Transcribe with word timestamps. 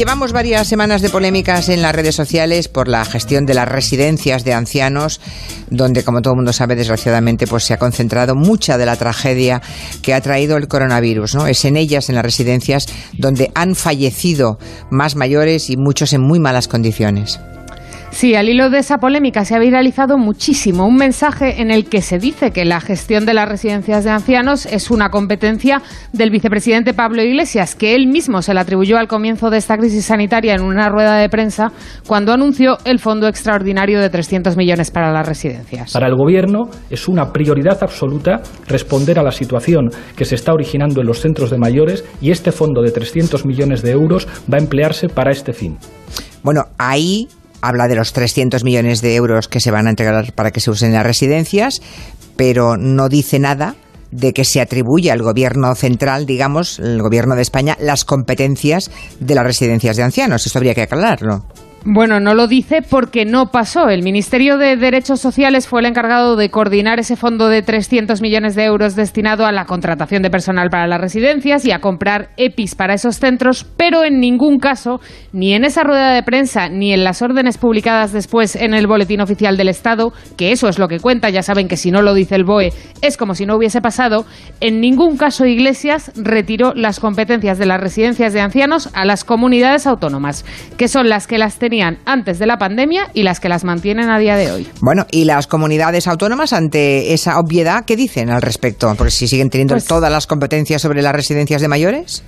Llevamos 0.00 0.32
varias 0.32 0.66
semanas 0.66 1.02
de 1.02 1.10
polémicas 1.10 1.68
en 1.68 1.82
las 1.82 1.94
redes 1.94 2.14
sociales 2.14 2.68
por 2.68 2.88
la 2.88 3.04
gestión 3.04 3.44
de 3.44 3.52
las 3.52 3.68
residencias 3.68 4.44
de 4.44 4.54
ancianos, 4.54 5.20
donde, 5.68 6.04
como 6.04 6.22
todo 6.22 6.32
el 6.32 6.36
mundo 6.36 6.54
sabe, 6.54 6.74
desgraciadamente, 6.74 7.46
pues 7.46 7.64
se 7.64 7.74
ha 7.74 7.78
concentrado 7.78 8.34
mucha 8.34 8.78
de 8.78 8.86
la 8.86 8.96
tragedia 8.96 9.60
que 10.00 10.14
ha 10.14 10.22
traído 10.22 10.56
el 10.56 10.68
coronavirus. 10.68 11.34
¿no? 11.34 11.46
Es 11.46 11.66
en 11.66 11.76
ellas, 11.76 12.08
en 12.08 12.14
las 12.14 12.24
residencias, 12.24 12.86
donde 13.18 13.50
han 13.54 13.74
fallecido 13.74 14.58
más 14.90 15.16
mayores 15.16 15.68
y 15.68 15.76
muchos 15.76 16.14
en 16.14 16.22
muy 16.22 16.40
malas 16.40 16.66
condiciones. 16.66 17.38
Sí, 18.10 18.34
al 18.34 18.48
hilo 18.48 18.70
de 18.70 18.78
esa 18.78 18.98
polémica 18.98 19.44
se 19.44 19.54
ha 19.54 19.58
viralizado 19.58 20.18
muchísimo 20.18 20.84
un 20.84 20.96
mensaje 20.96 21.62
en 21.62 21.70
el 21.70 21.88
que 21.88 22.02
se 22.02 22.18
dice 22.18 22.50
que 22.50 22.64
la 22.64 22.80
gestión 22.80 23.24
de 23.24 23.34
las 23.34 23.48
residencias 23.48 24.04
de 24.04 24.10
ancianos 24.10 24.66
es 24.66 24.90
una 24.90 25.10
competencia 25.10 25.80
del 26.12 26.30
vicepresidente 26.30 26.92
Pablo 26.92 27.22
Iglesias, 27.22 27.74
que 27.76 27.94
él 27.94 28.08
mismo 28.08 28.42
se 28.42 28.52
la 28.52 28.62
atribuyó 28.62 28.98
al 28.98 29.08
comienzo 29.08 29.48
de 29.48 29.58
esta 29.58 29.78
crisis 29.78 30.06
sanitaria 30.06 30.54
en 30.54 30.62
una 30.62 30.88
rueda 30.88 31.16
de 31.16 31.28
prensa 31.28 31.72
cuando 32.06 32.32
anunció 32.32 32.78
el 32.84 32.98
fondo 32.98 33.28
extraordinario 33.28 34.00
de 34.00 34.10
300 34.10 34.56
millones 34.56 34.90
para 34.90 35.12
las 35.12 35.26
residencias. 35.26 35.92
Para 35.92 36.08
el 36.08 36.16
Gobierno 36.16 36.68
es 36.90 37.08
una 37.08 37.32
prioridad 37.32 37.78
absoluta 37.80 38.42
responder 38.66 39.18
a 39.18 39.22
la 39.22 39.30
situación 39.30 39.88
que 40.16 40.24
se 40.24 40.34
está 40.34 40.52
originando 40.52 41.00
en 41.00 41.06
los 41.06 41.20
centros 41.20 41.50
de 41.50 41.58
mayores 41.58 42.04
y 42.20 42.32
este 42.32 42.52
fondo 42.52 42.82
de 42.82 42.90
300 42.90 43.46
millones 43.46 43.82
de 43.82 43.92
euros 43.92 44.26
va 44.52 44.58
a 44.58 44.60
emplearse 44.60 45.08
para 45.08 45.30
este 45.30 45.52
fin. 45.52 45.78
Bueno, 46.42 46.64
ahí 46.78 47.28
habla 47.60 47.88
de 47.88 47.96
los 47.96 48.12
300 48.12 48.64
millones 48.64 49.00
de 49.00 49.14
euros 49.14 49.48
que 49.48 49.60
se 49.60 49.70
van 49.70 49.86
a 49.86 49.90
entregar 49.90 50.32
para 50.32 50.50
que 50.50 50.60
se 50.60 50.70
usen 50.70 50.88
en 50.88 50.94
las 50.94 51.06
residencias, 51.06 51.80
pero 52.36 52.76
no 52.76 53.08
dice 53.08 53.38
nada 53.38 53.76
de 54.10 54.32
que 54.32 54.44
se 54.44 54.60
atribuye 54.60 55.10
al 55.10 55.22
gobierno 55.22 55.74
central, 55.74 56.26
digamos, 56.26 56.78
el 56.78 57.00
gobierno 57.00 57.36
de 57.36 57.42
España, 57.42 57.76
las 57.80 58.04
competencias 58.04 58.90
de 59.20 59.34
las 59.34 59.44
residencias 59.44 59.96
de 59.96 60.02
ancianos. 60.02 60.46
Esto 60.46 60.58
habría 60.58 60.74
que 60.74 60.82
aclararlo. 60.82 61.44
Bueno, 61.86 62.20
no 62.20 62.34
lo 62.34 62.46
dice 62.46 62.82
porque 62.82 63.24
no 63.24 63.50
pasó. 63.50 63.88
El 63.88 64.02
Ministerio 64.02 64.58
de 64.58 64.76
Derechos 64.76 65.18
Sociales 65.18 65.66
fue 65.66 65.80
el 65.80 65.86
encargado 65.86 66.36
de 66.36 66.50
coordinar 66.50 67.00
ese 67.00 67.16
fondo 67.16 67.48
de 67.48 67.62
300 67.62 68.20
millones 68.20 68.54
de 68.54 68.64
euros 68.64 68.96
destinado 68.96 69.46
a 69.46 69.52
la 69.52 69.64
contratación 69.64 70.22
de 70.22 70.28
personal 70.28 70.68
para 70.68 70.86
las 70.86 71.00
residencias 71.00 71.64
y 71.64 71.72
a 71.72 71.80
comprar 71.80 72.32
EPIs 72.36 72.74
para 72.74 72.92
esos 72.92 73.16
centros, 73.16 73.64
pero 73.78 74.04
en 74.04 74.20
ningún 74.20 74.58
caso, 74.58 75.00
ni 75.32 75.54
en 75.54 75.64
esa 75.64 75.82
rueda 75.82 76.12
de 76.12 76.22
prensa, 76.22 76.68
ni 76.68 76.92
en 76.92 77.02
las 77.02 77.22
órdenes 77.22 77.56
publicadas 77.56 78.12
después 78.12 78.56
en 78.56 78.74
el 78.74 78.86
Boletín 78.86 79.22
Oficial 79.22 79.56
del 79.56 79.70
Estado, 79.70 80.12
que 80.36 80.52
eso 80.52 80.68
es 80.68 80.78
lo 80.78 80.86
que 80.86 81.00
cuenta, 81.00 81.30
ya 81.30 81.42
saben 81.42 81.66
que 81.66 81.78
si 81.78 81.90
no 81.90 82.02
lo 82.02 82.12
dice 82.12 82.34
el 82.34 82.44
BOE 82.44 82.74
es 83.00 83.16
como 83.16 83.34
si 83.34 83.46
no 83.46 83.56
hubiese 83.56 83.80
pasado, 83.80 84.26
en 84.60 84.82
ningún 84.82 85.16
caso 85.16 85.46
Iglesias 85.46 86.12
retiró 86.14 86.74
las 86.74 87.00
competencias 87.00 87.56
de 87.56 87.64
las 87.64 87.80
residencias 87.80 88.34
de 88.34 88.42
ancianos 88.42 88.90
a 88.92 89.06
las 89.06 89.24
comunidades 89.24 89.86
autónomas, 89.86 90.44
que 90.76 90.86
son 90.86 91.08
las 91.08 91.26
que 91.26 91.38
las 91.38 91.58
tenían 91.58 91.69
antes 92.04 92.38
de 92.38 92.46
la 92.46 92.58
pandemia 92.58 93.08
y 93.14 93.22
las 93.22 93.38
que 93.40 93.48
las 93.48 93.64
mantienen 93.64 94.10
a 94.10 94.18
día 94.18 94.36
de 94.36 94.50
hoy. 94.52 94.68
Bueno, 94.80 95.06
¿y 95.10 95.24
las 95.24 95.46
comunidades 95.46 96.06
autónomas 96.08 96.52
ante 96.52 97.12
esa 97.14 97.38
obviedad 97.38 97.84
qué 97.84 97.96
dicen 97.96 98.30
al 98.30 98.42
respecto? 98.42 98.92
Porque 98.96 99.10
si 99.12 99.28
siguen 99.28 99.50
teniendo 99.50 99.74
Pues- 99.74 99.86
todas 99.86 100.10
las 100.10 100.26
competencias 100.26 100.82
sobre 100.82 101.02
las 101.02 101.14
residencias 101.14 101.60
de 101.62 101.68
mayores. 101.68 102.22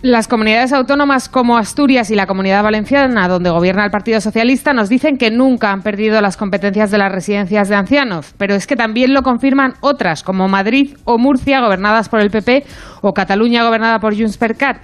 Las 0.00 0.28
comunidades 0.28 0.72
autónomas 0.72 1.28
como 1.28 1.58
Asturias 1.58 2.08
y 2.12 2.14
la 2.14 2.28
Comunidad 2.28 2.62
Valenciana, 2.62 3.26
donde 3.26 3.50
gobierna 3.50 3.84
el 3.84 3.90
Partido 3.90 4.20
Socialista, 4.20 4.72
nos 4.72 4.88
dicen 4.88 5.18
que 5.18 5.32
nunca 5.32 5.72
han 5.72 5.82
perdido 5.82 6.20
las 6.20 6.36
competencias 6.36 6.92
de 6.92 6.98
las 6.98 7.10
residencias 7.10 7.68
de 7.68 7.74
ancianos, 7.74 8.32
pero 8.38 8.54
es 8.54 8.68
que 8.68 8.76
también 8.76 9.12
lo 9.12 9.24
confirman 9.24 9.74
otras, 9.80 10.22
como 10.22 10.46
Madrid 10.46 10.94
o 11.02 11.18
Murcia, 11.18 11.60
gobernadas 11.60 12.08
por 12.08 12.20
el 12.20 12.30
PP, 12.30 12.64
o 13.00 13.12
Cataluña, 13.12 13.64
gobernada 13.64 13.98
por 13.98 14.16
Junts 14.16 14.36
per 14.36 14.54
Cat. 14.56 14.76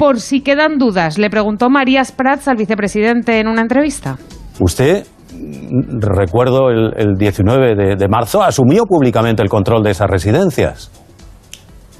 Por 0.00 0.18
si 0.18 0.40
quedan 0.40 0.78
dudas, 0.78 1.18
le 1.18 1.28
preguntó 1.28 1.68
Marías 1.68 2.10
Prats 2.10 2.48
al 2.48 2.56
vicepresidente 2.56 3.38
en 3.38 3.48
una 3.48 3.60
entrevista. 3.60 4.16
Usted, 4.58 5.06
recuerdo 6.00 6.70
el, 6.70 6.94
el 6.96 7.16
19 7.18 7.74
de, 7.74 7.96
de 7.96 8.08
marzo, 8.08 8.42
asumió 8.42 8.86
públicamente 8.86 9.42
el 9.42 9.50
control 9.50 9.82
de 9.82 9.90
esas 9.90 10.08
residencias. 10.08 10.90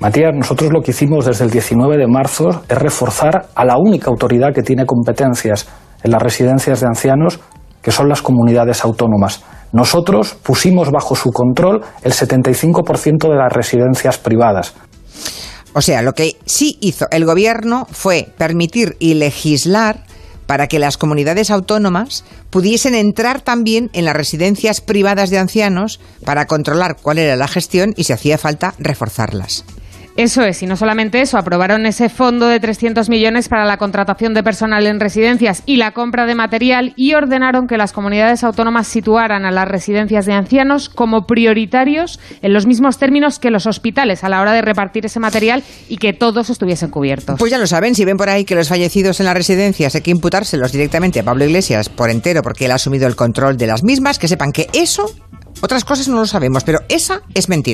Matías, 0.00 0.32
nosotros 0.34 0.72
lo 0.72 0.80
que 0.80 0.92
hicimos 0.92 1.26
desde 1.26 1.44
el 1.44 1.50
19 1.50 1.98
de 1.98 2.06
marzo 2.06 2.48
es 2.66 2.78
reforzar 2.78 3.48
a 3.54 3.66
la 3.66 3.76
única 3.76 4.08
autoridad 4.08 4.54
que 4.54 4.62
tiene 4.62 4.86
competencias 4.86 5.68
en 6.02 6.10
las 6.10 6.22
residencias 6.22 6.80
de 6.80 6.86
ancianos, 6.86 7.38
que 7.82 7.92
son 7.92 8.08
las 8.08 8.22
comunidades 8.22 8.82
autónomas. 8.82 9.44
Nosotros 9.74 10.38
pusimos 10.42 10.90
bajo 10.90 11.14
su 11.14 11.32
control 11.32 11.82
el 12.02 12.12
75% 12.12 13.28
de 13.28 13.36
las 13.36 13.52
residencias 13.52 14.16
privadas. 14.16 14.74
O 15.72 15.82
sea, 15.82 16.02
lo 16.02 16.14
que 16.14 16.36
sí 16.46 16.78
hizo 16.80 17.06
el 17.10 17.24
gobierno 17.24 17.86
fue 17.90 18.28
permitir 18.36 18.96
y 18.98 19.14
legislar 19.14 20.04
para 20.46 20.66
que 20.66 20.80
las 20.80 20.96
comunidades 20.96 21.50
autónomas 21.50 22.24
pudiesen 22.50 22.96
entrar 22.96 23.40
también 23.40 23.88
en 23.92 24.04
las 24.04 24.16
residencias 24.16 24.80
privadas 24.80 25.30
de 25.30 25.38
ancianos 25.38 26.00
para 26.24 26.46
controlar 26.46 26.96
cuál 27.00 27.18
era 27.18 27.36
la 27.36 27.46
gestión 27.46 27.94
y 27.96 28.04
si 28.04 28.12
hacía 28.12 28.36
falta 28.36 28.74
reforzarlas. 28.78 29.64
Eso 30.20 30.42
es, 30.42 30.62
y 30.62 30.66
no 30.66 30.76
solamente 30.76 31.22
eso, 31.22 31.38
aprobaron 31.38 31.86
ese 31.86 32.10
fondo 32.10 32.46
de 32.46 32.60
300 32.60 33.08
millones 33.08 33.48
para 33.48 33.64
la 33.64 33.78
contratación 33.78 34.34
de 34.34 34.42
personal 34.42 34.86
en 34.86 35.00
residencias 35.00 35.62
y 35.64 35.76
la 35.76 35.92
compra 35.92 36.26
de 36.26 36.34
material 36.34 36.92
y 36.94 37.14
ordenaron 37.14 37.66
que 37.66 37.78
las 37.78 37.94
comunidades 37.94 38.44
autónomas 38.44 38.86
situaran 38.86 39.46
a 39.46 39.50
las 39.50 39.66
residencias 39.66 40.26
de 40.26 40.34
ancianos 40.34 40.90
como 40.90 41.26
prioritarios 41.26 42.20
en 42.42 42.52
los 42.52 42.66
mismos 42.66 42.98
términos 42.98 43.38
que 43.38 43.50
los 43.50 43.66
hospitales 43.66 44.22
a 44.22 44.28
la 44.28 44.42
hora 44.42 44.52
de 44.52 44.60
repartir 44.60 45.06
ese 45.06 45.20
material 45.20 45.64
y 45.88 45.96
que 45.96 46.12
todos 46.12 46.50
estuviesen 46.50 46.90
cubiertos. 46.90 47.38
Pues 47.38 47.50
ya 47.50 47.56
lo 47.56 47.66
saben, 47.66 47.94
si 47.94 48.04
ven 48.04 48.18
por 48.18 48.28
ahí 48.28 48.44
que 48.44 48.54
los 48.54 48.68
fallecidos 48.68 49.20
en 49.20 49.24
las 49.24 49.34
residencias 49.34 49.94
hay 49.94 50.02
que 50.02 50.10
imputárselos 50.10 50.70
directamente 50.70 51.20
a 51.20 51.22
Pablo 51.22 51.46
Iglesias 51.46 51.88
por 51.88 52.10
entero 52.10 52.42
porque 52.42 52.66
él 52.66 52.72
ha 52.72 52.74
asumido 52.74 53.06
el 53.06 53.16
control 53.16 53.56
de 53.56 53.68
las 53.68 53.82
mismas, 53.82 54.18
que 54.18 54.28
sepan 54.28 54.52
que 54.52 54.68
eso, 54.74 55.06
otras 55.62 55.86
cosas 55.86 56.08
no 56.08 56.16
lo 56.16 56.26
sabemos, 56.26 56.62
pero 56.62 56.80
esa 56.90 57.22
es 57.32 57.48
mentira. 57.48 57.68